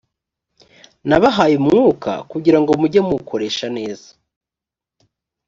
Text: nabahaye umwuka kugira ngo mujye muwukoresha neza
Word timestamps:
nabahaye 1.07 1.55
umwuka 1.61 2.11
kugira 2.31 2.57
ngo 2.61 2.71
mujye 2.81 2.99
muwukoresha 3.05 3.67
neza 3.77 4.09